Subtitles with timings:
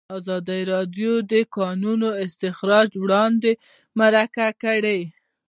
[0.17, 3.43] ازادي راډیو د د کانونو استخراج اړوند
[3.99, 4.99] مرکې کړي.